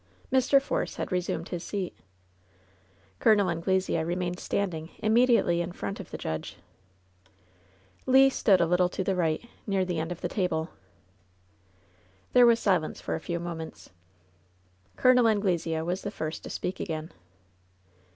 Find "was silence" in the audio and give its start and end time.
12.47-12.99